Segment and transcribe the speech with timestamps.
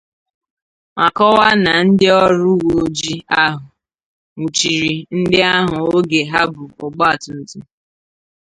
[0.95, 3.63] ma kọwaa na ndị ọrụ uweojii ahụ
[4.35, 7.63] nwụchiri ndị ahụ oge ha bu ọgbaatumtum